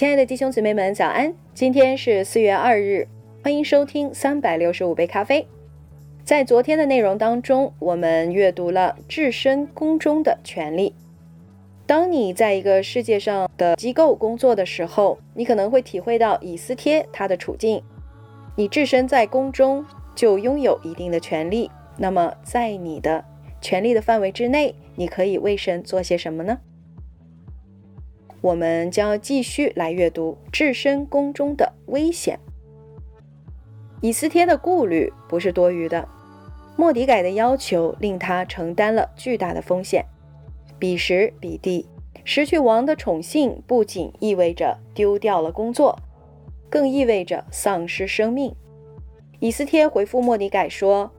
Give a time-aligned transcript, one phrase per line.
[0.00, 1.34] 亲爱的弟兄姊妹们，早安！
[1.52, 3.06] 今天是四月二日，
[3.44, 5.46] 欢迎收听三百六十五杯咖啡。
[6.24, 10.94] 在昨天的内容当中，我们阅读了置身宫中的权利。
[11.84, 17.82] 当你在一个世界上的机构工作的时候，你可能会体会到以斯帖他的处境。
[18.56, 21.70] 你置身在宫中，就拥有一定的权利。
[21.98, 23.22] 那么，在你的
[23.60, 26.58] 权利的范围之内，你可以为神做些什么呢？
[28.40, 32.38] 我们将要继续来阅读置身宫中的危险。
[34.00, 36.08] 以斯帖的顾虑不是多余的，
[36.76, 40.06] 莫迪改的要求令他承担了巨大的风险。
[40.78, 41.86] 彼时彼地，
[42.24, 45.98] 失去王的宠幸，不仅意味着丢掉了工作，
[46.70, 48.54] 更意味着丧失生命。
[49.40, 51.10] 以斯帖回复莫迪改说：“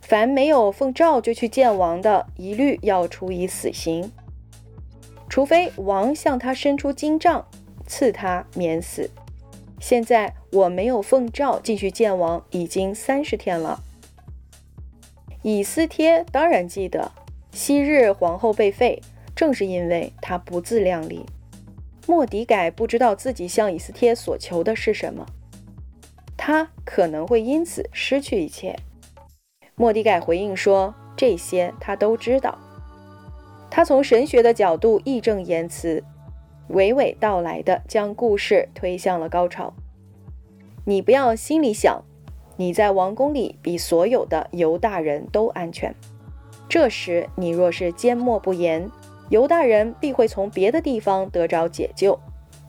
[0.00, 4.12] 凡没有奉诏就去见王的，一律要处以死刑。”
[5.30, 7.46] 除非王向他伸出金杖，
[7.86, 9.08] 赐他免死。
[9.80, 13.82] 现在我没有奉诏进去见王，已经三十天了。
[15.42, 17.12] 以斯帖当然记得，
[17.52, 19.00] 昔日皇后被废，
[19.34, 21.24] 正是因为她不自量力。
[22.06, 25.24] 莫迪改不知道自己向以斯帖所求的是什么，
[26.36, 28.76] 他可能会因此失去一切。
[29.76, 32.58] 莫迪改回应说：“这些他都知道。”
[33.70, 36.02] 他从神学的角度义正言辞、
[36.70, 39.72] 娓娓道来的将故事推向了高潮。
[40.84, 42.02] 你不要心里想，
[42.56, 45.94] 你在王宫里比所有的犹大人都安全。
[46.68, 48.90] 这时你若是缄默不言，
[49.28, 52.18] 犹大人必会从别的地方得着解救，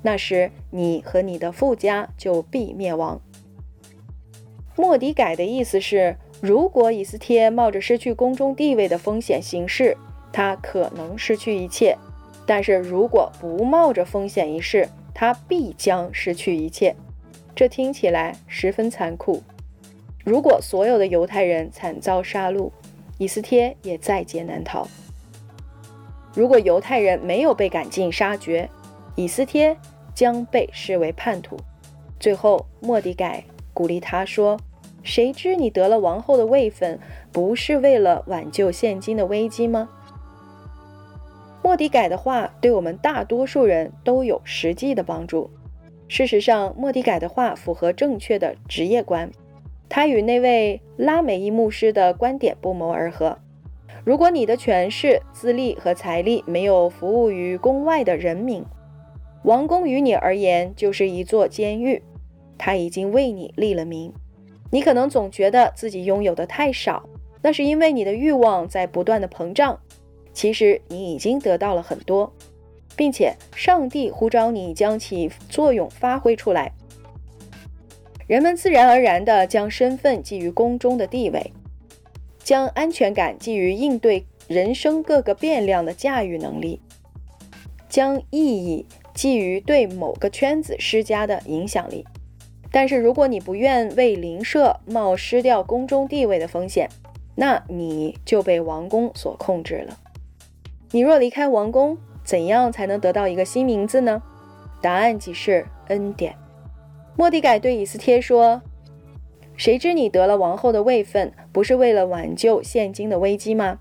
[0.04, 3.20] 那时你和你的父家就必灭亡。
[4.76, 9.96] 莫迪改的意思是，如果以斯帖冒着失去宫中地位的风险行事，
[10.32, 11.98] 他可能失去一切，
[12.46, 16.96] 但是如果不冒着风险一试，他必将失去一切。
[17.56, 19.44] 这听起来十分残酷。
[20.24, 22.72] 如果所有的犹太人惨遭杀戮，
[23.18, 24.88] 以斯帖也在劫难逃。
[26.34, 28.70] 如果犹太人没有被赶尽杀绝，
[29.16, 29.76] 以斯帖
[30.16, 31.58] 将被视为叛徒。
[32.20, 33.44] 最后，莫迪改
[33.74, 34.58] 鼓励他说
[35.04, 37.00] ：“谁知你得了王后的位分，
[37.32, 39.90] 不是为了挽救现今的危机吗？”
[41.64, 45.50] 莫迪改的话对我们大多数人都有实际的帮助。
[46.08, 49.32] 事实上，莫迪改的话符合正确的职业观，
[49.88, 53.38] 他与那位拉美裔牧师的观点不谋而合。
[54.04, 58.66] 如果你的权势、资历和财力没有服务于宫外的人民，
[59.44, 62.02] 王宫于你而言就是一座监狱。
[62.58, 64.12] 他已经为你立了名，
[64.72, 67.08] 你可能总觉得自己拥有的太少，
[67.42, 69.80] 那是因为你的欲望在不断的膨胀。
[70.34, 72.34] 其实你已经得到了很多，
[72.96, 76.72] 并且上帝呼召你将其作用发挥出来。
[78.28, 81.52] 人们自然而然地将身份寄于宫中的地位，
[82.40, 86.80] 将安全感寄于应对人生各个变量的驾驭能力，
[87.90, 92.06] 将意义寄于对某个圈子施加的影响力。
[92.72, 96.90] 但是，如果你不愿为邻舍冒失掉宫中地位的风险，
[97.36, 99.98] 那你就被王宫所控制了。
[100.94, 104.22] 你若离开王宫，怎样才能得到一个新名字呢？
[104.82, 106.36] 答案即是恩典。
[107.16, 108.62] 莫迪改对以斯帖说
[109.56, 113.80] ：“谁知你得了王后的位分，不是为了挽救现今的危机吗？”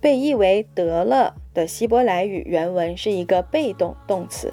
[0.00, 4.52] 被译为“得了”的希伯来语原文是一个被动动词，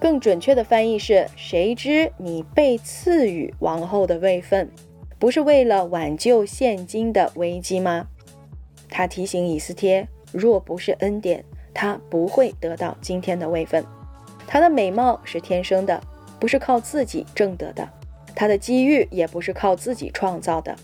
[0.00, 4.70] 更准确的翻译是：“谁知你被赐予王后的位分，
[5.18, 8.08] 不是为了挽救现今的危机吗？”
[8.88, 13.84] 他提醒以斯帖，若不是恩典，他不会得到今天的位分。
[14.46, 16.00] 他的美貌是天生的，
[16.40, 17.84] 不是靠自己挣得的；
[18.34, 20.74] 他的机遇也不是靠自己创造的，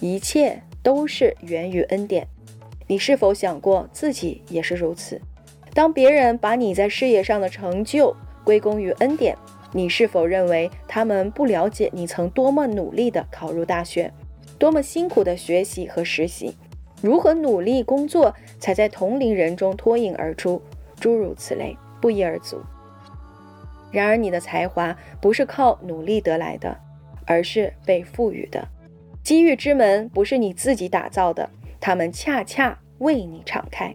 [0.00, 2.26] 一切都是源于恩典。
[2.86, 5.20] 你是否想过自己也是如此？
[5.74, 9.36] 当别人把你在事业上的成就归功于恩典，
[9.72, 14.10] 你是否认为他们不了解你曾多么努力地考入大学，
[14.58, 16.56] 多么辛苦地学习和实习？
[17.00, 20.60] 如何努力工作才在同龄人中脱颖而出？
[21.00, 22.60] 诸如此类，不一而足。
[23.92, 26.76] 然而，你的才华不是靠努力得来的，
[27.24, 28.66] 而是被赋予的。
[29.22, 31.48] 机遇之门不是你自己打造的，
[31.78, 33.94] 他们恰恰为你敞开。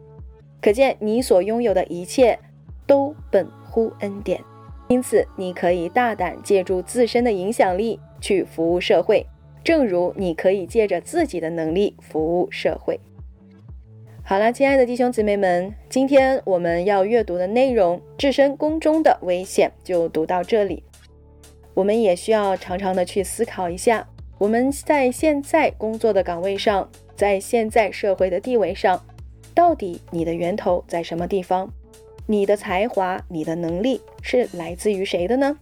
[0.61, 2.39] 可见，你所拥有的一切
[2.87, 4.39] 都本乎恩典。
[4.87, 9.25] 因此，你可以大胆借助自身的影响力去服务社会。
[9.63, 12.99] 正如你可以借着自己的能力服务社会。
[14.25, 20.83] 好了，亲爱的弟兄姊妹们，今天我们要阅读的内容“置身宫中的危险”就读到这里。
[21.73, 24.07] 我们也需要常常的去思考一下，
[24.37, 29.03] 我们在现在工作的岗位上，在现在社会的地位上，
[29.53, 31.69] 到底你的源头在什么地方？
[32.25, 35.57] 你的才华、你的能力是来自于谁的呢？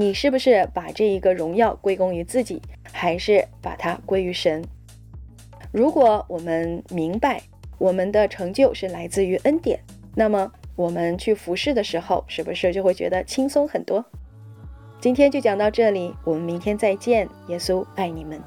[0.00, 2.62] 你是不是把这一个荣耀归功于自己，
[2.92, 4.62] 还是把它归于神？
[5.72, 7.42] 如果我们明白，
[7.78, 9.80] 我们的成就是来自于恩典，
[10.14, 14.04] 那么我们去服侍的时候，是不是就会觉得轻松很多？
[15.00, 17.28] 今天就讲到这里，我们明天再见。
[17.48, 18.40] 耶稣爱你们。